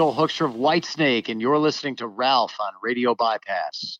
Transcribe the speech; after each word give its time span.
Joel 0.00 0.14
Hoekstra 0.14 0.46
of 0.46 0.52
Whitesnake, 0.52 1.28
and 1.28 1.42
you're 1.42 1.58
listening 1.58 1.94
to 1.96 2.06
Ralph 2.06 2.54
on 2.58 2.72
Radio 2.82 3.14
Bypass. 3.14 3.98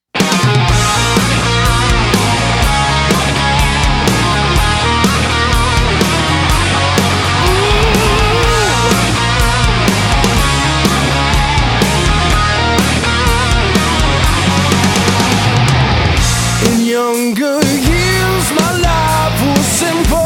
In 16.65 16.87
younger 16.87 17.61
years, 17.61 18.53
my 18.55 18.73
life 18.81 19.43
was 19.45 19.67
simple. 19.67 20.17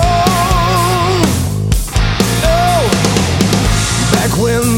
Oh, 2.46 2.88
back 4.12 4.30
when 4.38 4.73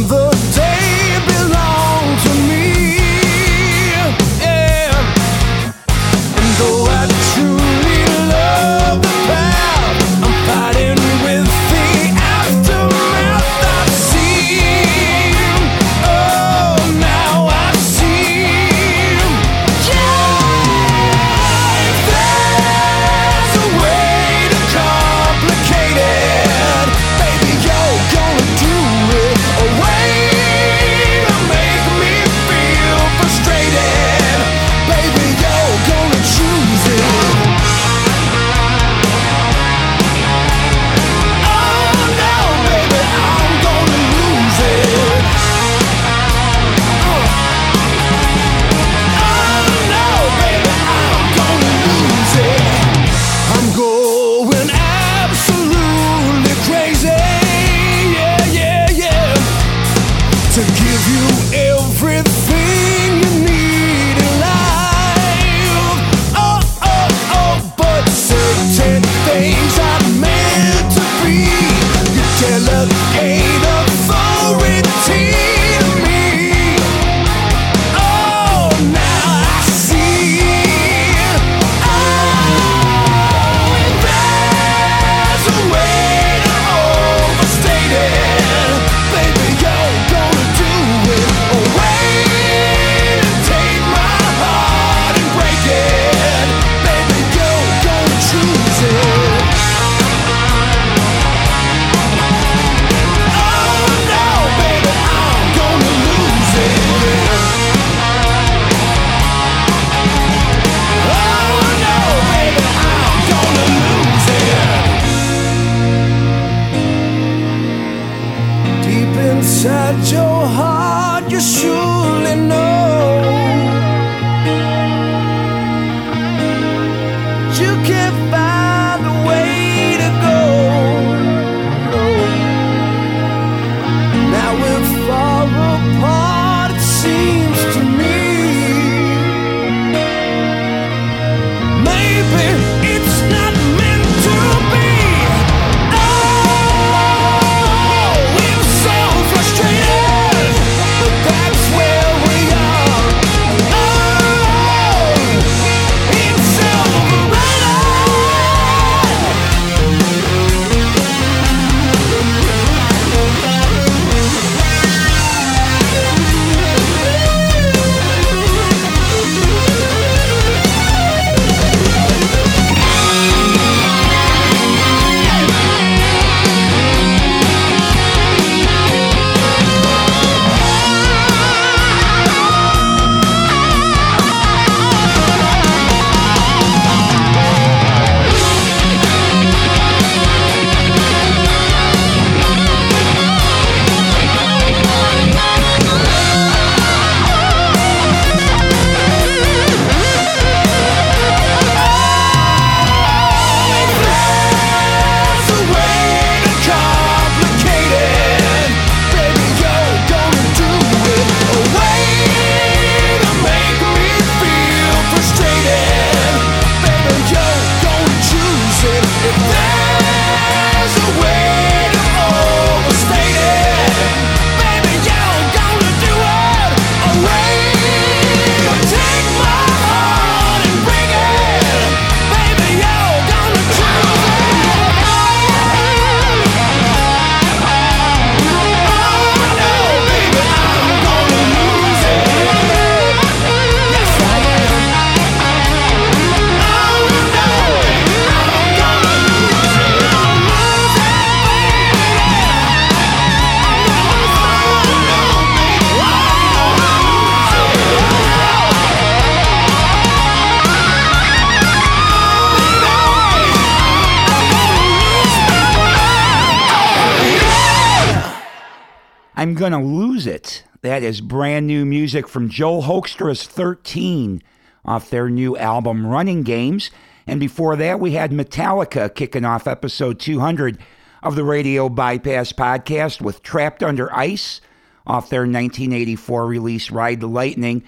That 270.97 271.03
is 271.03 271.21
brand 271.21 271.67
new 271.67 271.85
music 271.85 272.27
from 272.27 272.49
Joel 272.49 272.85
Hoekstra's 272.85 273.45
13 273.45 274.43
off 274.83 275.11
their 275.11 275.29
new 275.29 275.55
album 275.55 276.07
Running 276.07 276.43
Games. 276.43 276.91
And 277.27 277.39
before 277.39 277.77
that, 277.77 278.01
we 278.01 278.13
had 278.13 278.31
Metallica 278.31 279.15
kicking 279.15 279.45
off 279.45 279.67
episode 279.67 280.19
200 280.19 280.79
of 281.23 281.37
the 281.37 281.45
Radio 281.45 281.91
Bypass 281.91 282.53
podcast 282.55 283.21
with 283.21 283.43
Trapped 283.43 283.83
Under 283.83 284.11
Ice 284.11 284.63
off 285.07 285.29
their 285.29 285.43
1984 285.43 286.47
release 286.47 286.91
Ride 286.91 287.21
the 287.21 287.27
Lightning. 287.27 287.83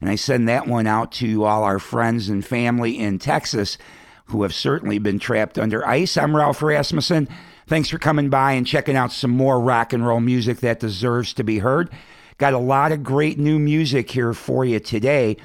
And 0.00 0.08
I 0.08 0.14
send 0.14 0.48
that 0.48 0.66
one 0.66 0.86
out 0.86 1.12
to 1.12 1.44
all 1.44 1.64
our 1.64 1.78
friends 1.78 2.30
and 2.30 2.42
family 2.42 2.98
in 2.98 3.18
Texas 3.18 3.76
who 4.28 4.42
have 4.42 4.54
certainly 4.54 4.98
been 4.98 5.18
trapped 5.18 5.58
under 5.58 5.86
ice. 5.86 6.16
I'm 6.16 6.34
Ralph 6.34 6.62
Rasmussen. 6.62 7.28
Thanks 7.66 7.90
for 7.90 7.98
coming 7.98 8.30
by 8.30 8.52
and 8.52 8.66
checking 8.66 8.96
out 8.96 9.12
some 9.12 9.32
more 9.32 9.60
rock 9.60 9.92
and 9.92 10.06
roll 10.06 10.20
music 10.20 10.60
that 10.60 10.80
deserves 10.80 11.34
to 11.34 11.44
be 11.44 11.58
heard. 11.58 11.90
Got 12.38 12.52
a 12.52 12.58
lot 12.58 12.90
of 12.90 13.02
great 13.02 13.38
new 13.38 13.58
music 13.58 14.10
here 14.10 14.34
for 14.34 14.64
you 14.64 14.80
today. 14.80 15.36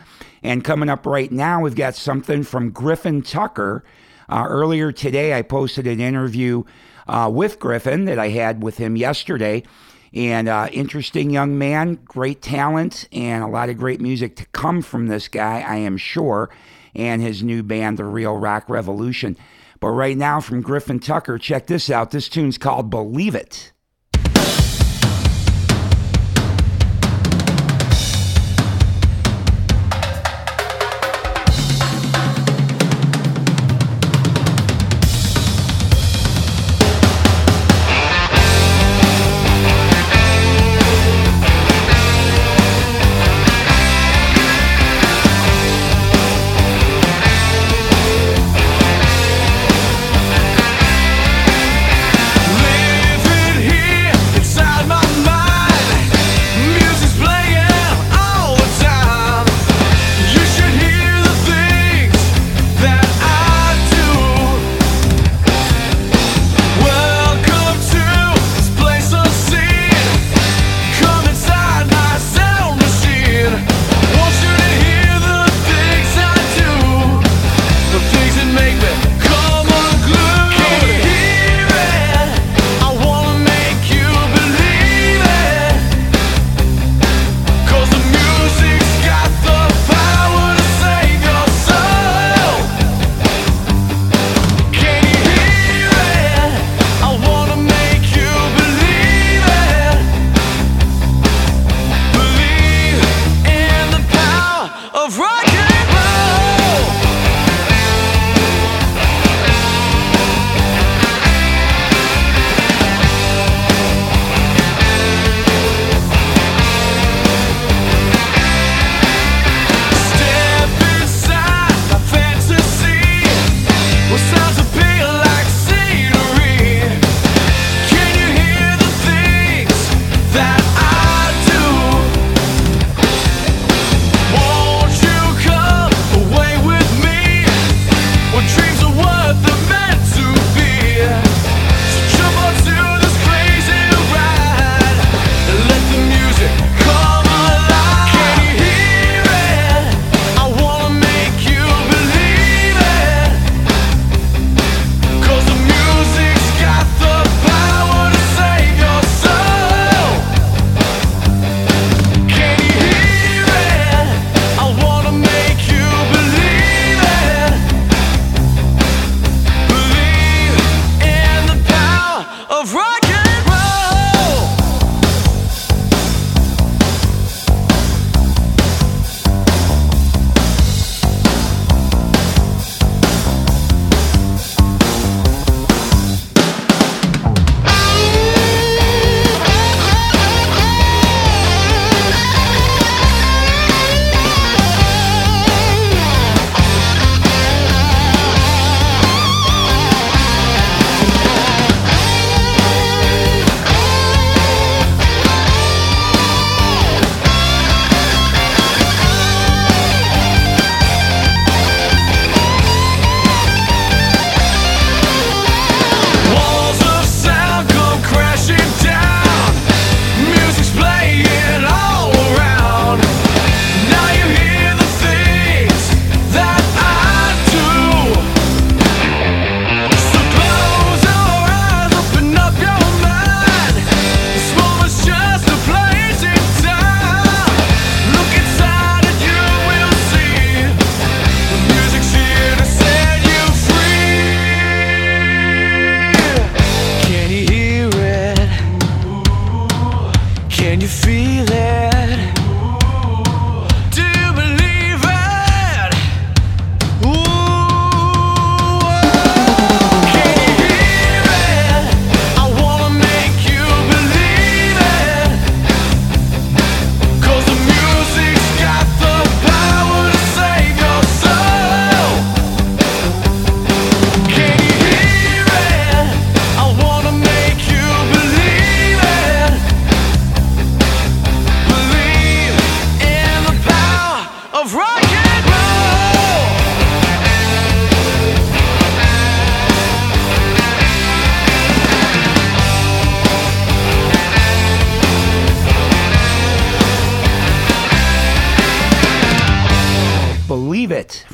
And 0.42 0.64
coming 0.64 0.90
up 0.90 1.06
right 1.06 1.32
now, 1.32 1.62
we've 1.62 1.76
got 1.76 1.96
something 1.96 2.44
from 2.44 2.72
Griffin 2.72 3.22
Tucker. 3.22 3.84
Uh, 4.28 4.46
earlier 4.48 4.92
today, 4.92 5.38
I 5.38 5.44
posted 5.44 5.86
an 5.86 6.00
interview 6.00 6.64
uh, 7.08 7.30
with 7.32 7.60
Griffin 7.60 8.06
that 8.06 8.18
I 8.18 8.30
had 8.30 8.64
with 8.64 8.78
him 8.78 8.96
yesterday. 8.96 9.64
And 10.14 10.48
uh, 10.48 10.70
interesting 10.72 11.30
young 11.30 11.58
man, 11.58 12.00
great 12.06 12.42
talent, 12.42 13.08
and 13.12 13.44
a 13.44 13.48
lot 13.48 13.70
of 13.70 13.78
great 13.78 14.02
music 14.02 14.36
to 14.38 14.46
come 14.48 14.82
from 14.82 15.08
this 15.08 15.28
guy, 15.28 15.62
I 15.62 15.76
am 15.76 15.98
sure, 15.98 16.50
and 16.96 17.22
his 17.22 17.44
new 17.44 17.62
band, 17.62 18.00
The 18.00 18.06
Real 18.06 18.36
Rock 18.36 18.68
Revolution. 18.68 19.38
But 19.80 19.90
right 19.90 20.18
now, 20.18 20.42
from 20.42 20.62
Griffin 20.62 21.00
Tucker, 21.00 21.38
check 21.38 21.68
this 21.68 21.92
out. 21.92 22.10
This 22.10 22.28
tune's 22.28 22.58
called 22.58 22.90
Believe 22.90 23.36
It. 23.36 23.72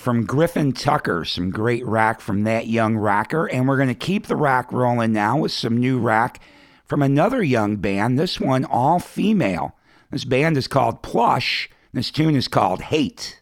From 0.06 0.24
Griffin 0.24 0.72
Tucker. 0.72 1.26
Some 1.26 1.50
great 1.50 1.84
rack 1.84 2.22
from 2.22 2.44
that 2.44 2.68
young 2.68 2.96
rocker. 2.96 3.48
And 3.48 3.68
we're 3.68 3.76
going 3.76 3.90
to 3.90 3.96
keep 3.96 4.28
the 4.28 4.36
rack 4.36 4.72
rolling 4.72 5.14
now 5.14 5.40
with 5.40 5.52
some 5.52 5.78
new 5.80 5.98
rack 5.98 6.40
from 6.86 7.02
another 7.02 7.42
young 7.42 7.78
band. 7.78 8.20
This 8.20 8.40
one, 8.40 8.66
all 8.66 9.00
female. 9.00 9.76
This 10.12 10.24
band 10.24 10.58
is 10.58 10.68
called 10.68 11.02
Plush. 11.02 11.72
This 11.92 12.12
tune 12.12 12.36
is 12.36 12.48
called 12.48 12.82
Hate. 12.84 13.42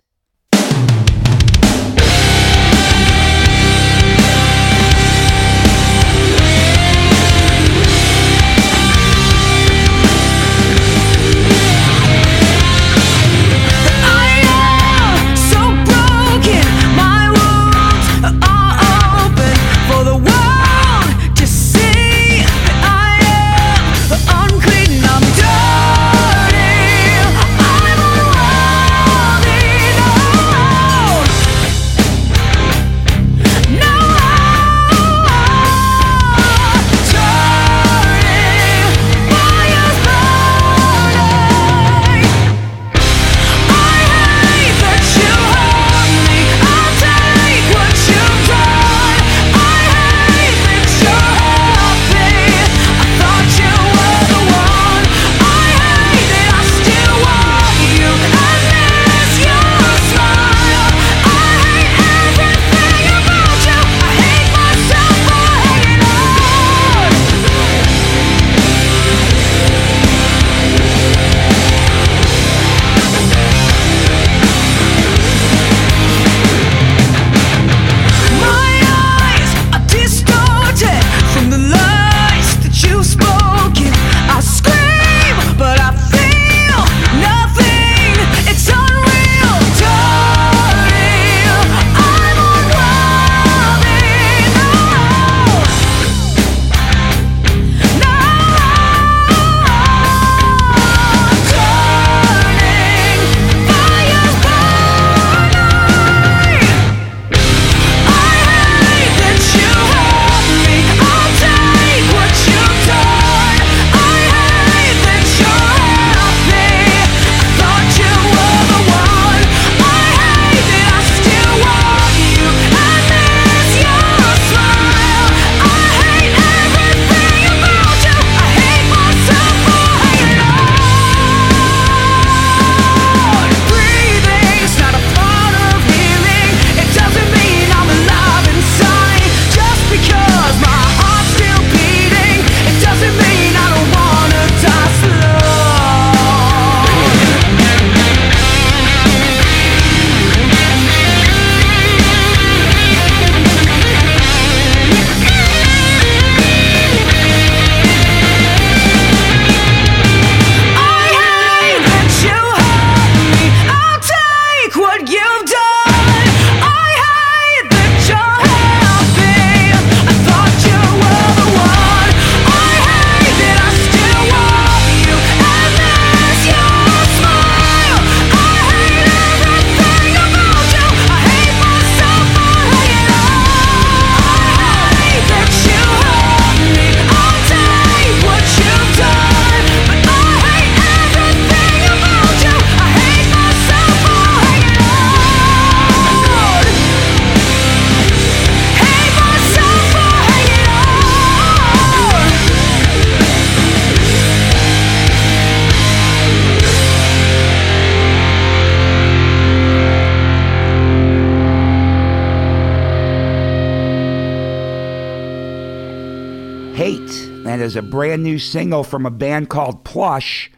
Is 217.61 217.75
a 217.75 217.81
brand 217.81 218.23
new 218.23 218.39
single 218.39 218.83
from 218.83 219.05
a 219.05 219.11
band 219.11 219.49
called 219.49 219.83
Plush, 219.83 220.51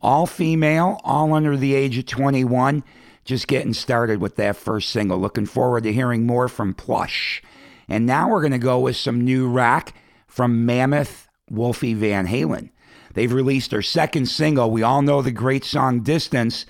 all 0.00 0.26
female, 0.26 1.00
all 1.04 1.32
under 1.32 1.56
the 1.56 1.74
age 1.74 1.98
of 1.98 2.06
21. 2.06 2.84
Just 3.24 3.48
getting 3.48 3.74
started 3.74 4.20
with 4.20 4.36
that 4.36 4.56
first 4.56 4.90
single. 4.90 5.18
Looking 5.18 5.46
forward 5.46 5.82
to 5.84 5.92
hearing 5.92 6.26
more 6.26 6.48
from 6.48 6.74
Plush. 6.74 7.42
And 7.88 8.06
now 8.06 8.30
we're 8.30 8.40
going 8.40 8.52
to 8.52 8.58
go 8.58 8.78
with 8.78 8.96
some 8.96 9.24
new 9.24 9.48
rock 9.48 9.92
from 10.26 10.64
Mammoth 10.64 11.28
Wolfie 11.50 11.94
Van 11.94 12.26
Halen. 12.26 12.70
They've 13.14 13.32
released 13.32 13.70
their 13.70 13.82
second 13.82 14.26
single. 14.26 14.70
We 14.70 14.82
all 14.82 15.02
know 15.02 15.22
the 15.22 15.32
great 15.32 15.64
song 15.64 16.00
Distance 16.00 16.66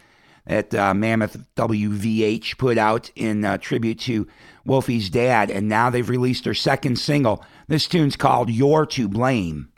that 0.49 0.75
uh, 0.75 0.95
Mammoth 0.95 1.37
WVH 1.57 2.57
put 2.59 2.79
out 2.79 3.11
in 3.15 3.45
uh, 3.45 3.59
tribute 3.59 4.01
to 4.01 4.27
Wolfie's 4.67 5.11
dad. 5.11 5.51
And 5.51 5.69
now 5.69 5.91
they've 5.91 6.09
released 6.09 6.45
their 6.45 6.55
second 6.55 6.99
single. 6.99 7.45
This 7.69 7.87
tune's 7.87 8.17
called 8.17 8.51
You're 8.51 8.87
to 8.87 9.09
Blame. 9.09 9.69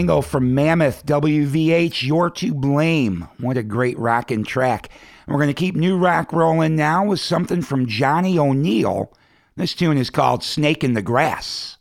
single 0.00 0.22
from 0.22 0.54
Mammoth 0.54 1.04
WVH, 1.04 2.04
You're 2.04 2.30
to 2.30 2.54
Blame. 2.54 3.28
What 3.38 3.58
a 3.58 3.62
great 3.62 3.98
rockin' 3.98 4.44
track. 4.44 4.88
And 5.26 5.34
we're 5.34 5.42
going 5.42 5.54
to 5.54 5.60
keep 5.60 5.74
new 5.74 5.98
rock 5.98 6.32
rolling 6.32 6.74
now 6.74 7.04
with 7.04 7.20
something 7.20 7.60
from 7.60 7.86
Johnny 7.86 8.38
O'Neill. 8.38 9.12
This 9.56 9.74
tune 9.74 9.98
is 9.98 10.08
called 10.08 10.42
Snake 10.42 10.82
in 10.82 10.94
the 10.94 11.02
Grass. 11.02 11.76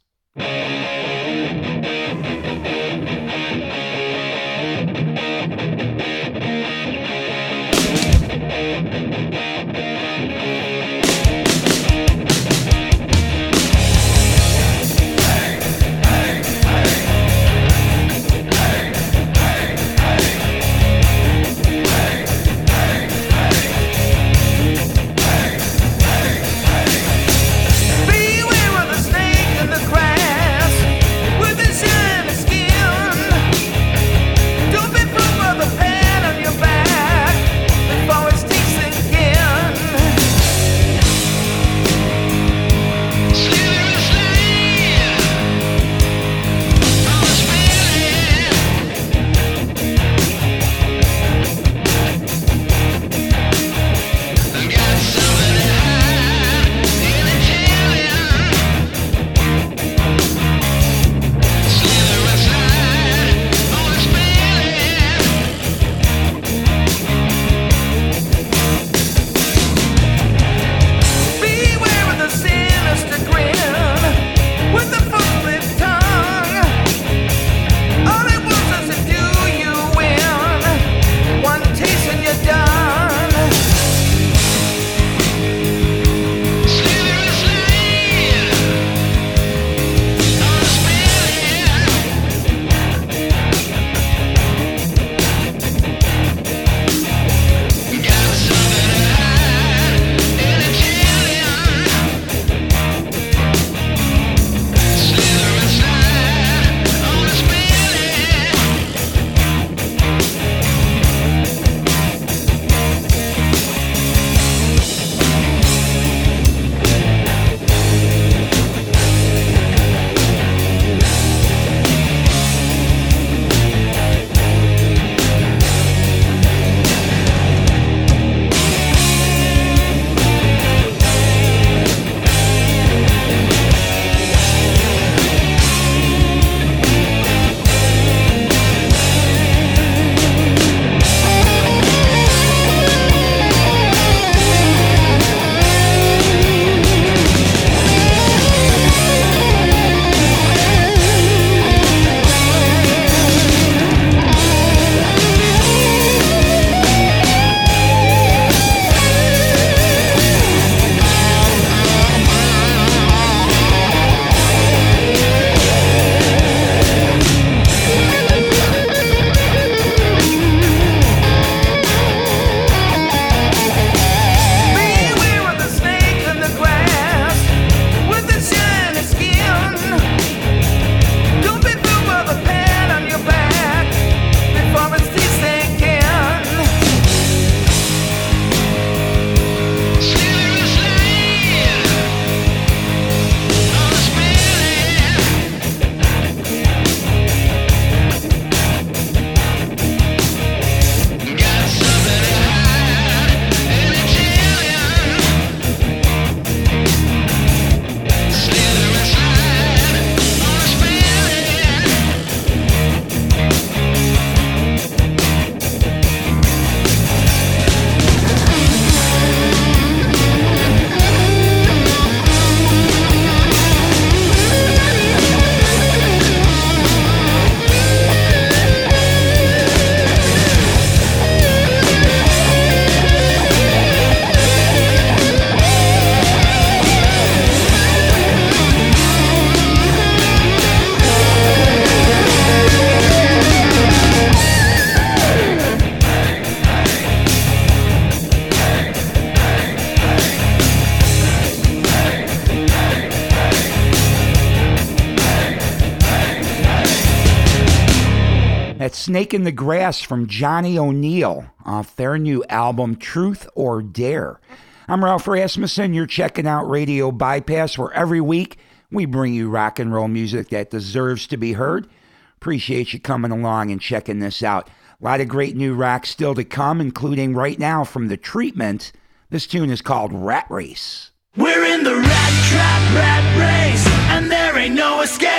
Snake 259.19 259.33
in 259.33 259.43
the 259.43 259.51
Grass 259.51 259.99
from 259.99 260.27
Johnny 260.27 260.79
O'Neill 260.79 261.43
off 261.65 261.93
their 261.97 262.17
new 262.17 262.41
album 262.45 262.95
Truth 262.95 263.49
or 263.53 263.81
Dare. 263.81 264.39
I'm 264.87 265.03
Ralph 265.03 265.27
Rasmussen. 265.27 265.93
You're 265.93 266.05
checking 266.05 266.47
out 266.47 266.69
Radio 266.69 267.11
Bypass, 267.11 267.77
where 267.77 267.91
every 267.91 268.21
week 268.21 268.59
we 268.89 269.03
bring 269.03 269.33
you 269.33 269.49
rock 269.49 269.77
and 269.77 269.93
roll 269.93 270.07
music 270.07 270.47
that 270.51 270.69
deserves 270.69 271.27
to 271.27 271.35
be 271.35 271.51
heard. 271.51 271.89
Appreciate 272.37 272.93
you 272.93 273.01
coming 273.01 273.31
along 273.31 273.71
and 273.71 273.81
checking 273.81 274.19
this 274.19 274.41
out. 274.41 274.69
A 275.01 275.03
lot 275.03 275.19
of 275.19 275.27
great 275.27 275.57
new 275.57 275.73
rock 275.73 276.05
still 276.05 276.33
to 276.35 276.45
come, 276.45 276.79
including 276.79 277.33
right 277.33 277.59
now 277.59 277.83
from 277.83 278.07
The 278.07 278.15
Treatment. 278.15 278.93
This 279.31 279.47
tune 279.47 279.69
is 279.69 279.81
called 279.81 280.13
Rat 280.13 280.45
Race. 280.49 281.11
We're 281.35 281.65
in 281.65 281.83
the 281.83 281.95
rat 281.95 282.47
trap, 282.49 282.95
rat 282.95 283.73
race, 283.73 283.85
and 284.11 284.31
there 284.31 284.57
ain't 284.57 284.75
no 284.75 285.01
escape. 285.01 285.38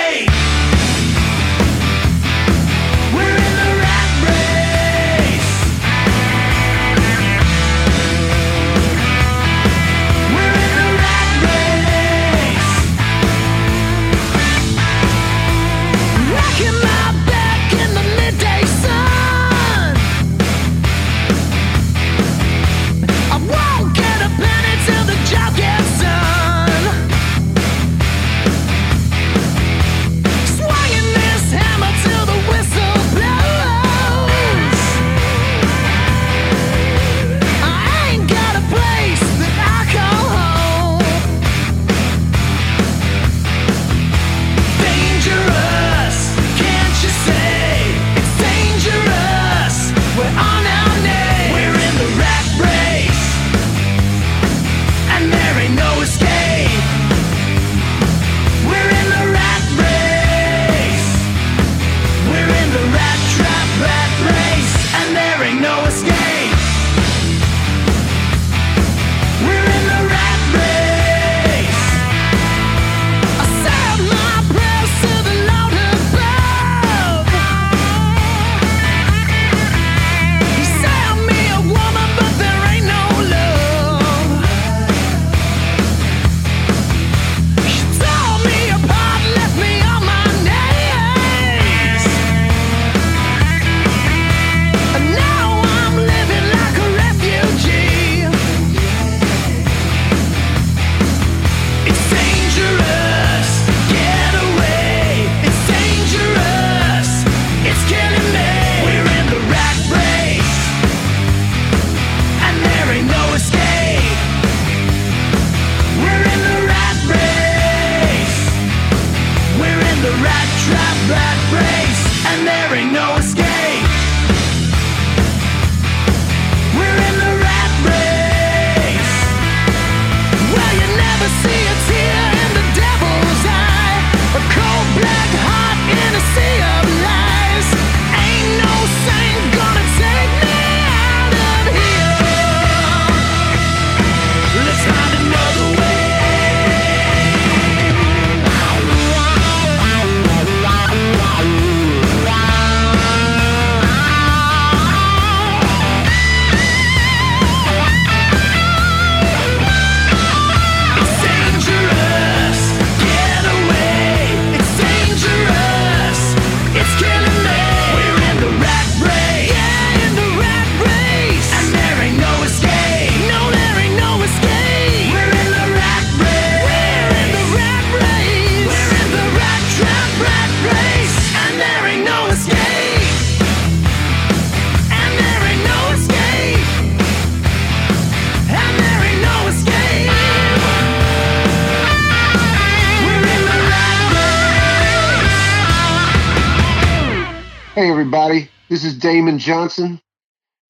Hey, 197.73 197.89
everybody. 197.89 198.49
This 198.67 198.83
is 198.83 198.97
Damon 198.97 199.39
Johnson 199.39 200.01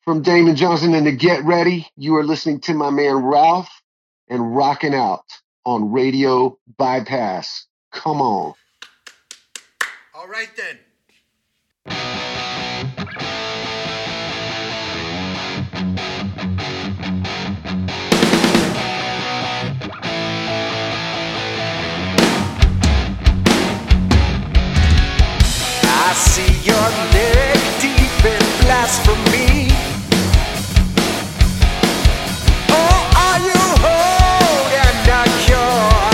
from 0.01 0.21
Damon 0.21 0.55
Johnson 0.55 0.93
and 0.93 1.07
the 1.07 1.11
Get 1.11 1.43
Ready. 1.43 1.87
You 1.97 2.15
are 2.17 2.23
listening 2.23 2.59
to 2.59 2.75
my 2.75 2.91
man 2.91 3.15
Ralph 3.15 3.71
and 4.29 4.55
rocking 4.55 4.93
out 4.93 5.25
on 5.65 5.91
Radio 5.91 6.59
Bypass. 6.77 7.65
Come 7.91 8.21
on. 8.21 8.53
All 10.13 10.27
right 10.27 10.49
then. 10.55 10.77
I 25.83 26.13
see 26.13 26.50
your 26.71 26.89
deep 27.81 28.23
in 28.33 28.43
blasphemy. 28.61 29.67
Or 32.79 32.97
are 33.25 33.39
you 33.47 33.61
holding 33.85 34.99
a 35.19 35.23
cure? 35.43 36.11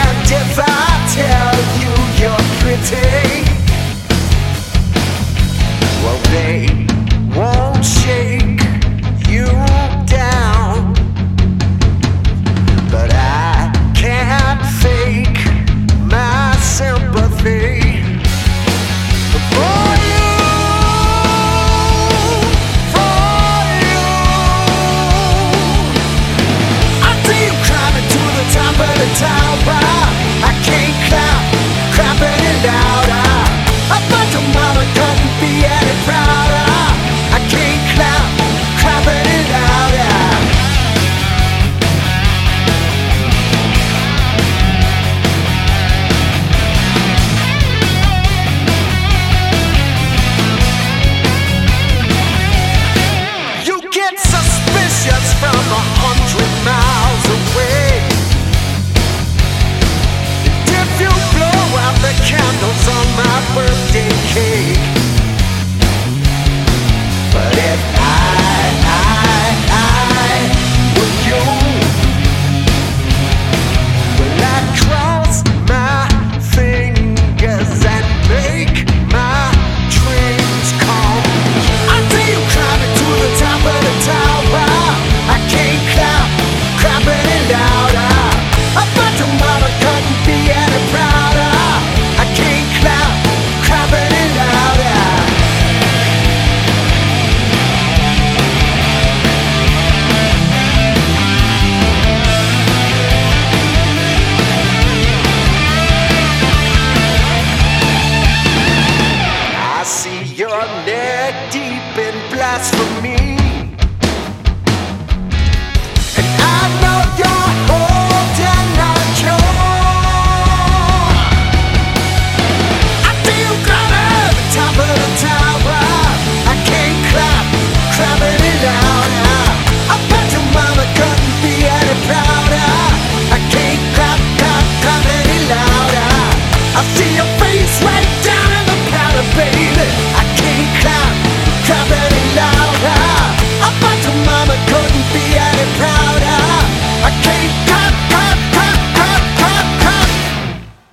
And 0.00 0.28
if 0.40 0.54
I 0.58 0.88
tell 1.18 1.58
you 1.80 1.92
you're 2.20 2.46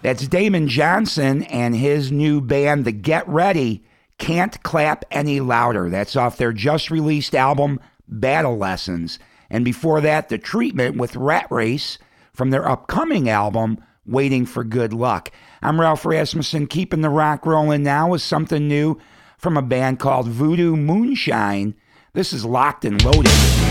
That's 0.06 0.28
Damon 0.28 0.68
Johnson 0.68 1.42
and 1.46 1.76
his 1.76 2.12
new 2.12 2.40
band, 2.40 2.86
The 2.86 2.92
Get 2.92 3.28
Ready, 3.28 3.84
Can't 4.20 4.62
Clap 4.62 5.04
Any 5.10 5.40
Louder. 5.40 5.90
That's 5.90 6.16
off 6.16 6.38
their 6.38 6.54
just 6.54 6.92
released 6.92 7.34
album, 7.34 7.80
Battle 8.08 8.56
Lessons. 8.56 9.18
And 9.50 9.66
before 9.66 10.02
that, 10.02 10.30
The 10.30 10.38
Treatment 10.38 10.98
with 10.98 11.16
Rat 11.16 11.48
Race 11.50 11.98
from 12.34 12.52
their 12.52 12.70
upcoming 12.70 13.28
album, 13.30 13.84
Waiting 14.06 14.46
for 14.46 14.64
Good 14.64 14.94
Luck. 14.94 15.32
I'm 15.64 15.82
Ralph 15.82 16.06
Rasmussen, 16.06 16.68
keeping 16.68 17.02
the 17.02 17.10
rock 17.10 17.44
rolling 17.44 17.82
now 17.82 18.10
with 18.10 18.22
something 18.22 18.68
new 18.68 19.00
from 19.40 19.58
a 19.58 19.64
band 19.64 19.98
called 19.98 20.28
Voodoo 20.28 20.76
Moonshine. 20.76 21.74
This 22.14 22.32
is 22.32 22.46
Locked 22.46 22.86
and 22.86 23.04
Loaded. 23.04 23.65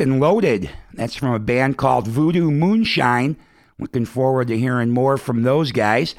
And 0.00 0.18
Loaded. 0.18 0.70
That's 0.94 1.14
from 1.14 1.34
a 1.34 1.38
band 1.38 1.76
called 1.76 2.08
Voodoo 2.08 2.50
Moonshine. 2.50 3.36
Looking 3.78 4.06
forward 4.06 4.48
to 4.48 4.58
hearing 4.58 4.90
more 4.90 5.18
from 5.18 5.42
those 5.42 5.72
guys. 5.72 6.14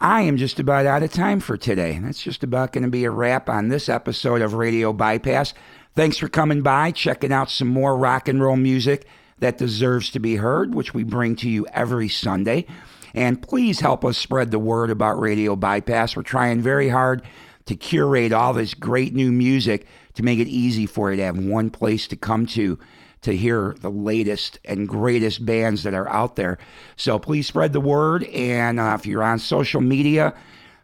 I 0.00 0.22
am 0.22 0.36
just 0.36 0.58
about 0.58 0.86
out 0.86 1.04
of 1.04 1.12
time 1.12 1.38
for 1.38 1.56
today. 1.56 2.00
That's 2.02 2.20
just 2.20 2.42
about 2.42 2.72
going 2.72 2.82
to 2.82 2.90
be 2.90 3.04
a 3.04 3.10
wrap 3.12 3.48
on 3.48 3.68
this 3.68 3.88
episode 3.88 4.42
of 4.42 4.54
Radio 4.54 4.92
Bypass. 4.92 5.54
Thanks 5.94 6.18
for 6.18 6.28
coming 6.28 6.62
by, 6.62 6.90
checking 6.90 7.32
out 7.32 7.48
some 7.48 7.68
more 7.68 7.96
rock 7.96 8.26
and 8.26 8.42
roll 8.42 8.56
music 8.56 9.06
that 9.38 9.56
deserves 9.56 10.10
to 10.10 10.18
be 10.18 10.36
heard, 10.36 10.74
which 10.74 10.92
we 10.92 11.04
bring 11.04 11.36
to 11.36 11.48
you 11.48 11.64
every 11.68 12.08
Sunday. 12.08 12.66
And 13.14 13.40
please 13.40 13.78
help 13.78 14.04
us 14.04 14.18
spread 14.18 14.50
the 14.50 14.58
word 14.58 14.90
about 14.90 15.20
Radio 15.20 15.54
Bypass. 15.54 16.16
We're 16.16 16.24
trying 16.24 16.60
very 16.60 16.88
hard 16.88 17.22
to 17.66 17.76
curate 17.76 18.32
all 18.32 18.52
this 18.52 18.74
great 18.74 19.14
new 19.14 19.30
music 19.30 19.86
to 20.14 20.24
make 20.24 20.40
it 20.40 20.48
easy 20.48 20.86
for 20.86 21.12
you 21.12 21.18
to 21.18 21.24
have 21.24 21.38
one 21.38 21.70
place 21.70 22.08
to 22.08 22.16
come 22.16 22.46
to 22.46 22.78
to 23.22 23.36
hear 23.36 23.74
the 23.80 23.90
latest 23.90 24.58
and 24.64 24.88
greatest 24.88 25.46
bands 25.46 25.84
that 25.84 25.94
are 25.94 26.08
out 26.08 26.36
there. 26.36 26.58
So 26.96 27.18
please 27.18 27.46
spread 27.46 27.72
the 27.72 27.80
word. 27.80 28.24
And 28.24 28.78
uh, 28.78 28.96
if 28.98 29.06
you're 29.06 29.22
on 29.22 29.38
social 29.38 29.80
media, 29.80 30.34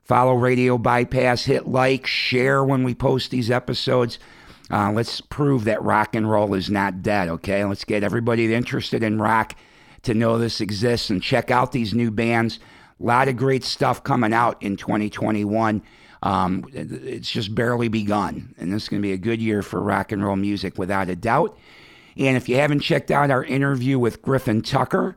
follow 0.04 0.34
Radio 0.34 0.78
Bypass, 0.78 1.44
hit 1.44 1.66
like, 1.66 2.06
share 2.06 2.64
when 2.64 2.84
we 2.84 2.94
post 2.94 3.30
these 3.30 3.50
episodes. 3.50 4.18
Uh, 4.70 4.92
let's 4.92 5.20
prove 5.20 5.64
that 5.64 5.82
rock 5.82 6.14
and 6.14 6.30
roll 6.30 6.54
is 6.54 6.70
not 6.70 7.02
dead, 7.02 7.28
okay? 7.28 7.64
Let's 7.64 7.84
get 7.84 8.04
everybody 8.04 8.52
interested 8.52 9.02
in 9.02 9.20
rock 9.20 9.54
to 10.02 10.14
know 10.14 10.38
this 10.38 10.60
exists 10.60 11.10
and 11.10 11.22
check 11.22 11.50
out 11.50 11.72
these 11.72 11.94
new 11.94 12.10
bands. 12.10 12.60
A 13.00 13.04
lot 13.04 13.28
of 13.28 13.36
great 13.36 13.64
stuff 13.64 14.04
coming 14.04 14.32
out 14.32 14.62
in 14.62 14.76
2021. 14.76 15.82
Um, 16.22 16.64
it's 16.72 17.30
just 17.30 17.54
barely 17.54 17.88
begun, 17.88 18.54
and 18.58 18.72
this 18.72 18.84
is 18.84 18.88
going 18.88 19.00
to 19.00 19.06
be 19.06 19.12
a 19.12 19.18
good 19.18 19.40
year 19.40 19.62
for 19.62 19.80
rock 19.80 20.10
and 20.10 20.24
roll 20.24 20.36
music 20.36 20.76
without 20.76 21.08
a 21.08 21.16
doubt. 21.16 21.56
And 22.18 22.36
if 22.36 22.48
you 22.48 22.56
haven't 22.56 22.80
checked 22.80 23.12
out 23.12 23.30
our 23.30 23.44
interview 23.44 23.98
with 23.98 24.22
Griffin 24.22 24.60
Tucker, 24.60 25.16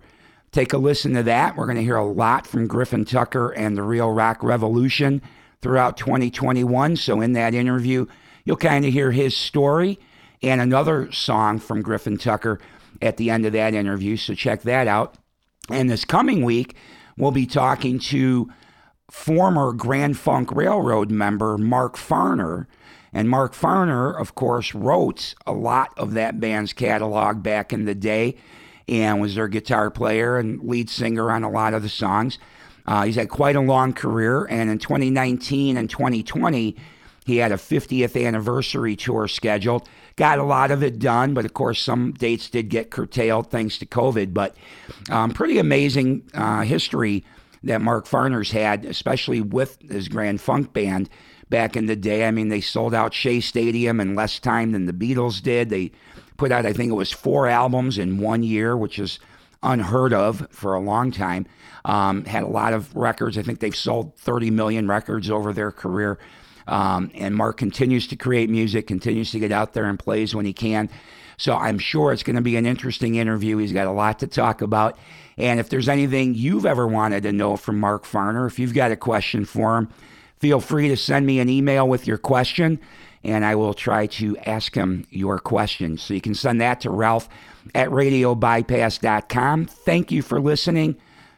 take 0.51 0.71
a 0.71 0.77
listen 0.77 1.13
to 1.15 1.23
that. 1.23 1.57
We're 1.57 1.65
going 1.65 1.77
to 1.77 1.83
hear 1.83 1.95
a 1.95 2.05
lot 2.05 2.45
from 2.45 2.67
Griffin 2.67 3.05
Tucker 3.05 3.49
and 3.49 3.75
the 3.75 3.81
Real 3.81 4.11
Rock 4.11 4.43
Revolution 4.43 5.21
throughout 5.61 5.97
2021. 5.97 6.95
So, 6.97 7.19
in 7.19 7.33
that 7.33 7.55
interview, 7.55 8.05
you'll 8.45 8.57
kind 8.57 8.85
of 8.85 8.93
hear 8.93 9.11
his 9.11 9.35
story 9.35 9.99
and 10.43 10.61
another 10.61 11.11
song 11.11 11.57
from 11.57 11.81
Griffin 11.81 12.17
Tucker 12.17 12.59
at 13.01 13.17
the 13.17 13.31
end 13.31 13.47
of 13.47 13.53
that 13.53 13.73
interview. 13.73 14.15
So, 14.15 14.35
check 14.35 14.61
that 14.61 14.87
out. 14.87 15.15
And 15.69 15.89
this 15.89 16.05
coming 16.05 16.45
week, 16.45 16.75
we'll 17.17 17.31
be 17.31 17.47
talking 17.47 17.97
to 17.97 18.47
former 19.09 19.73
Grand 19.73 20.17
Funk 20.19 20.51
Railroad 20.51 21.09
member 21.09 21.57
Mark 21.57 21.97
Farner. 21.97 22.67
And 23.13 23.29
Mark 23.29 23.53
Farner, 23.53 24.19
of 24.19 24.35
course, 24.35 24.73
wrote 24.73 25.35
a 25.45 25.51
lot 25.51 25.93
of 25.97 26.13
that 26.13 26.39
band's 26.39 26.73
catalog 26.73 27.43
back 27.43 27.73
in 27.73 27.85
the 27.85 27.95
day 27.95 28.37
and 28.87 29.21
was 29.21 29.35
their 29.35 29.47
guitar 29.47 29.91
player 29.91 30.37
and 30.37 30.61
lead 30.63 30.89
singer 30.89 31.31
on 31.31 31.43
a 31.43 31.49
lot 31.49 31.73
of 31.73 31.83
the 31.83 31.89
songs. 31.89 32.39
Uh, 32.85 33.05
he's 33.05 33.15
had 33.15 33.29
quite 33.29 33.55
a 33.55 33.61
long 33.61 33.93
career, 33.93 34.45
and 34.45 34.69
in 34.69 34.79
2019 34.79 35.77
and 35.77 35.89
2020, 35.89 36.75
he 37.25 37.37
had 37.37 37.51
a 37.51 37.55
50th 37.55 38.25
anniversary 38.25 38.95
tour 38.95 39.27
scheduled. 39.27 39.87
Got 40.15 40.39
a 40.39 40.43
lot 40.43 40.71
of 40.71 40.81
it 40.83 40.99
done, 40.99 41.33
but 41.33 41.45
of 41.45 41.53
course, 41.53 41.81
some 41.81 42.13
dates 42.13 42.49
did 42.49 42.69
get 42.69 42.89
curtailed 42.89 43.51
thanks 43.51 43.77
to 43.77 43.85
COVID. 43.85 44.33
But 44.33 44.55
um, 45.09 45.31
pretty 45.31 45.59
amazing 45.59 46.29
uh, 46.33 46.61
history 46.61 47.23
that 47.63 47.81
Mark 47.81 48.07
Farner's 48.07 48.51
had, 48.51 48.85
especially 48.85 49.41
with 49.41 49.77
his 49.89 50.07
Grand 50.07 50.41
Funk 50.41 50.73
Band 50.73 51.09
back 51.51 51.77
in 51.77 51.85
the 51.85 51.95
day. 51.95 52.27
I 52.27 52.31
mean, 52.31 52.49
they 52.49 52.61
sold 52.61 52.95
out 52.95 53.13
Shea 53.13 53.39
Stadium 53.39 53.99
in 53.99 54.15
less 54.15 54.39
time 54.39 54.71
than 54.71 54.87
the 54.87 54.93
Beatles 54.93 55.43
did. 55.43 55.69
They 55.69 55.91
put 56.37 56.51
out, 56.51 56.65
I 56.65 56.73
think 56.73 56.89
it 56.89 56.95
was 56.95 57.11
four 57.11 57.45
albums 57.47 57.99
in 57.99 58.17
one 58.17 58.41
year, 58.41 58.75
which 58.75 58.97
is 58.97 59.19
unheard 59.61 60.13
of 60.13 60.47
for 60.49 60.73
a 60.73 60.79
long 60.79 61.11
time. 61.11 61.45
Um, 61.85 62.25
had 62.25 62.41
a 62.41 62.47
lot 62.47 62.73
of 62.73 62.95
records. 62.95 63.37
I 63.37 63.43
think 63.43 63.59
they've 63.59 63.75
sold 63.75 64.17
30 64.17 64.49
million 64.49 64.87
records 64.87 65.29
over 65.29 65.53
their 65.53 65.71
career. 65.71 66.17
Um, 66.67 67.11
and 67.13 67.35
Mark 67.35 67.57
continues 67.57 68.07
to 68.07 68.15
create 68.15 68.49
music, 68.49 68.87
continues 68.87 69.31
to 69.31 69.39
get 69.39 69.51
out 69.51 69.73
there 69.73 69.85
and 69.85 69.99
plays 69.99 70.33
when 70.33 70.45
he 70.45 70.53
can. 70.53 70.89
So 71.37 71.55
I'm 71.55 71.79
sure 71.79 72.11
it's 72.11 72.23
going 72.23 72.35
to 72.35 72.41
be 72.41 72.55
an 72.55 72.65
interesting 72.65 73.15
interview. 73.15 73.57
He's 73.57 73.73
got 73.73 73.87
a 73.87 73.91
lot 73.91 74.19
to 74.19 74.27
talk 74.27 74.61
about. 74.61 74.97
And 75.37 75.59
if 75.59 75.69
there's 75.69 75.89
anything 75.89 76.35
you've 76.35 76.65
ever 76.65 76.87
wanted 76.87 77.23
to 77.23 77.31
know 77.31 77.57
from 77.57 77.79
Mark 77.79 78.05
Farner, 78.05 78.47
if 78.47 78.59
you've 78.59 78.75
got 78.75 78.91
a 78.91 78.95
question 78.95 79.45
for 79.45 79.77
him, 79.77 79.89
feel 80.41 80.59
free 80.59 80.87
to 80.87 80.97
send 80.97 81.25
me 81.25 81.39
an 81.39 81.49
email 81.49 81.87
with 81.87 82.07
your 82.07 82.17
question 82.17 82.79
and 83.23 83.45
I 83.45 83.53
will 83.53 83.75
try 83.75 84.07
to 84.07 84.35
ask 84.39 84.73
him 84.73 85.05
your 85.11 85.37
question. 85.37 85.99
So 85.99 86.15
you 86.15 86.21
can 86.21 86.33
send 86.33 86.59
that 86.59 86.81
to 86.81 86.89
Ralph 86.89 87.29
at 87.75 87.89
radiobypass.com. 87.89 89.65
Thank 89.67 90.11
you 90.11 90.23
for 90.23 90.41
listening. 90.41 90.97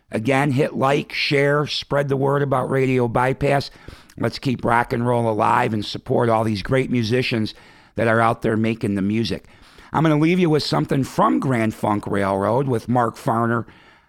Again, 0.09 0.51
hit 0.51 0.75
like, 0.75 1.11
share, 1.11 1.67
spread 1.67 2.07
the 2.07 2.15
word 2.15 2.41
about 2.41 2.69
Radio 2.69 3.09
Bypass. 3.09 3.69
Let's 4.17 4.39
keep 4.39 4.63
rock 4.63 4.93
and 4.93 5.05
roll 5.05 5.29
alive 5.29 5.73
and 5.73 5.83
support 5.83 6.29
all 6.29 6.45
these 6.45 6.63
great 6.63 6.89
musicians 6.89 7.53
that 7.95 8.07
are 8.07 8.21
out 8.21 8.41
there 8.41 8.55
making 8.55 8.95
the 8.95 9.01
music. 9.01 9.47
I'm 9.91 10.03
going 10.03 10.17
to 10.17 10.23
leave 10.23 10.39
you 10.39 10.49
with 10.49 10.63
something 10.63 11.03
from 11.03 11.39
Grand 11.39 11.73
Funk 11.73 12.07
Railroad 12.07 12.67
with 12.67 12.87
Mark 12.87 13.17
Farner 13.17 13.65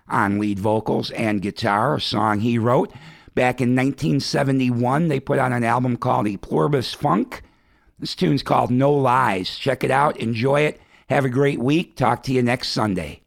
on 0.08 0.38
lead 0.38 0.60
vocals 0.60 1.10
and 1.10 1.42
guitar, 1.42 1.96
a 1.96 2.00
song 2.00 2.40
he 2.40 2.58
wrote. 2.58 2.92
Back 3.34 3.60
in 3.60 3.74
1971, 3.74 5.08
they 5.08 5.18
put 5.18 5.40
out 5.40 5.50
an 5.50 5.64
album 5.64 5.96
called 5.96 6.28
E 6.28 6.36
Pluribus 6.36 6.94
Funk. 6.94 7.42
This 7.98 8.14
tune's 8.14 8.44
called 8.44 8.70
No 8.70 8.92
Lies. 8.92 9.56
Check 9.56 9.82
it 9.82 9.90
out, 9.90 10.16
enjoy 10.18 10.60
it. 10.60 10.80
Have 11.08 11.24
a 11.24 11.28
great 11.28 11.58
week. 11.58 11.96
Talk 11.96 12.22
to 12.24 12.32
you 12.32 12.42
next 12.42 12.68
Sunday. 12.68 13.22